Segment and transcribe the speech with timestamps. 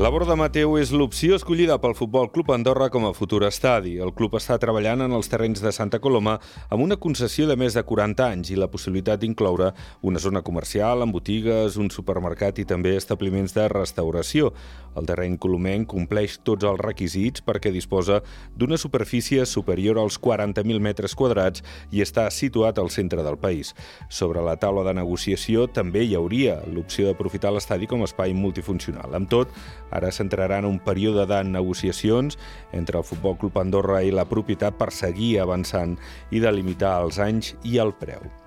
[0.00, 3.98] La Borda Mateu és l'opció escollida pel Futbol Club Andorra com a futur estadi.
[4.00, 6.38] El club està treballant en els terrenys de Santa Coloma
[6.72, 11.04] amb una concessió de més de 40 anys i la possibilitat d'incloure una zona comercial
[11.04, 14.54] amb botigues, un supermercat i també establiments de restauració.
[14.96, 18.22] El terreny colomenc compleix tots els requisits perquè disposa
[18.56, 21.60] d'una superfície superior als 40.000 metres quadrats
[21.92, 23.74] i està situat al centre del país.
[24.08, 29.12] Sobre la taula de negociació també hi hauria l'opció d'aprofitar l'estadi com a espai multifuncional.
[29.20, 29.52] Amb tot,
[29.90, 32.38] Ara s'entrarà en un període de negociacions
[32.72, 35.98] entre el Futbol Club Andorra i la propietat per seguir avançant
[36.30, 38.39] i delimitar els anys i el preu.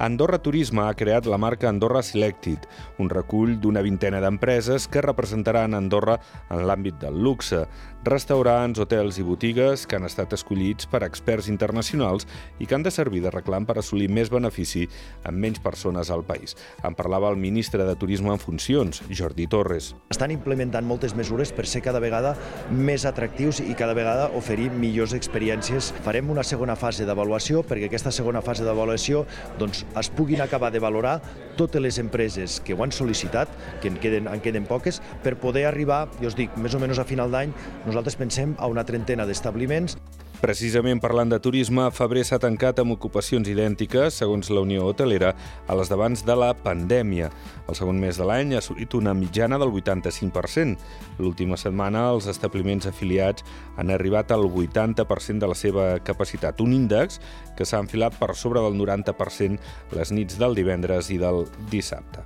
[0.00, 2.64] Andorra Turisme ha creat la marca Andorra Selected,
[3.04, 6.14] un recull d'una vintena d'empreses que representaran Andorra
[6.48, 7.66] en l'àmbit del luxe,
[8.00, 12.24] restaurants, hotels i botigues que han estat escollits per experts internacionals
[12.56, 14.86] i que han de servir de reclam per assolir més benefici
[15.28, 16.56] amb menys persones al país.
[16.80, 19.90] En parlava el ministre de Turisme en funcions, Jordi Torres.
[20.08, 22.32] Estan implementant moltes mesures per ser cada vegada
[22.72, 25.92] més atractius i cada vegada oferir millors experiències.
[26.00, 29.26] Farem una segona fase d'avaluació perquè aquesta segona fase d'avaluació
[29.60, 31.20] doncs, es puguin acabar de valorar
[31.56, 33.50] totes les empreses que ho han sol·licitat,
[33.82, 37.02] que en queden, en queden poques, per poder arribar, jo us dic, més o menys
[37.02, 37.54] a final d'any,
[37.86, 39.98] nosaltres pensem a una trentena d'establiments.
[40.40, 45.34] Precisament parlant de turisme, febrer s'ha tancat amb ocupacions idèntiques, segons la Unió Hotelera,
[45.68, 47.28] a les d'abans de la pandèmia.
[47.68, 50.80] El segon mes de l'any ha assolit una mitjana del 85%.
[51.20, 53.44] L'última setmana, els establiments afiliats
[53.76, 57.20] han arribat al 80% de la seva capacitat, un índex
[57.52, 59.60] que s'ha enfilat per sobre del 90%
[59.92, 62.24] les nits del divendres i del dissabte.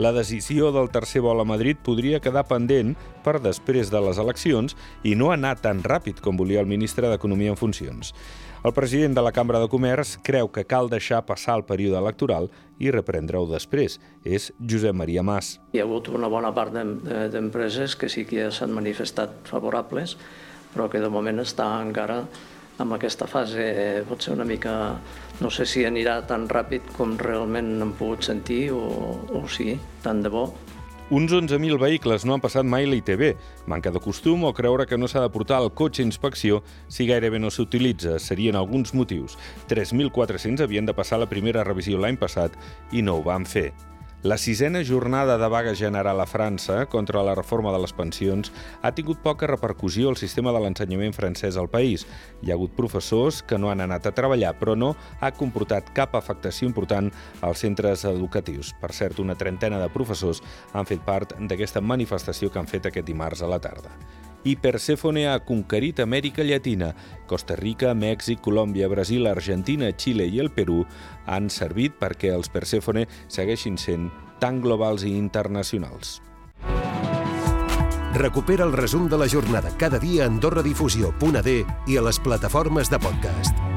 [0.00, 4.72] La decisió del tercer vol a Madrid podria quedar pendent per després de les eleccions
[5.04, 8.14] i no anar tan ràpid com volia el ministre d'Economia en funcions.
[8.64, 12.48] El president de la Cambra de Comerç creu que cal deixar passar el període electoral
[12.80, 13.98] i reprendre-ho després.
[14.24, 15.58] És Josep Maria Mas.
[15.76, 16.72] Hi ha hagut una bona part
[17.34, 20.16] d'empreses que sí que s'han manifestat favorables,
[20.72, 22.22] però que de moment està encara
[22.80, 24.96] amb aquesta fase pot ser una mica...
[25.40, 28.82] No sé si anirà tan ràpid com realment hem pogut sentir o,
[29.32, 29.72] o sí,
[30.04, 30.50] tant de bo.
[31.10, 33.32] Uns 11.000 vehicles no han passat mai l'ITB.
[33.66, 37.08] Manca de costum o creure que no s'ha de portar el cotxe a inspecció si
[37.08, 38.18] gairebé no s'utilitza.
[38.22, 39.34] Serien alguns motius.
[39.72, 42.54] 3.400 havien de passar la primera revisió l'any passat
[42.92, 43.72] i no ho van fer.
[44.22, 48.50] La sisena jornada de vaga general a França contra la reforma de les pensions
[48.82, 52.04] ha tingut poca repercussió al sistema de l'ensenyament francès al país.
[52.44, 54.92] Hi ha hagut professors que no han anat a treballar, però no
[55.24, 57.08] ha comportat cap afectació important
[57.40, 58.74] als centres educatius.
[58.76, 60.44] Per cert, una trentena de professors
[60.74, 63.88] han fet part d'aquesta manifestació que han fet aquest dimarts a la tarda
[64.44, 66.94] i Perséfone ha conquerit Amèrica Llatina.
[67.26, 70.84] Costa Rica, Mèxic, Colòmbia, Brasil, Argentina, Xile i el Perú
[71.26, 76.20] han servit perquè els Perséfone segueixin sent tan globals i internacionals.
[78.14, 82.98] Recupera el resum de la jornada cada dia a AndorraDifusió.d i a les plataformes de
[82.98, 83.69] podcast.